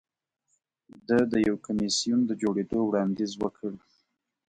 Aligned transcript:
ده 1.07 1.19
د 1.31 1.33
یو 1.47 1.55
کمېسیون 1.65 2.19
د 2.25 2.31
جوړېدو 2.41 2.79
وړاندیز 2.85 3.31
وکړ 3.41 3.71